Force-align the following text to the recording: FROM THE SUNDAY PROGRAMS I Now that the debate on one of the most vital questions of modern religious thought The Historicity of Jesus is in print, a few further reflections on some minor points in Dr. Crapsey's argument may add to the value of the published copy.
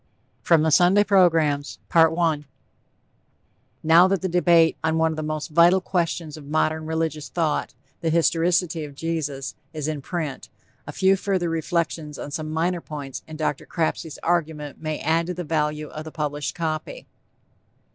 FROM 0.41 0.63
THE 0.63 0.71
SUNDAY 0.71 1.03
PROGRAMS 1.03 1.77
I 1.93 2.43
Now 3.83 4.07
that 4.07 4.23
the 4.23 4.27
debate 4.27 4.75
on 4.83 4.97
one 4.97 5.11
of 5.11 5.15
the 5.15 5.21
most 5.21 5.51
vital 5.51 5.79
questions 5.79 6.35
of 6.37 6.45
modern 6.47 6.87
religious 6.87 7.29
thought 7.29 7.75
The 7.99 8.09
Historicity 8.09 8.83
of 8.83 8.95
Jesus 8.95 9.53
is 9.73 9.87
in 9.87 10.01
print, 10.01 10.49
a 10.87 10.91
few 10.91 11.15
further 11.15 11.49
reflections 11.51 12.17
on 12.17 12.31
some 12.31 12.49
minor 12.49 12.81
points 12.81 13.21
in 13.27 13.35
Dr. 13.37 13.67
Crapsey's 13.67 14.17
argument 14.23 14.81
may 14.81 14.97
add 15.01 15.27
to 15.27 15.35
the 15.35 15.43
value 15.43 15.89
of 15.89 16.03
the 16.03 16.11
published 16.11 16.55
copy. 16.55 17.05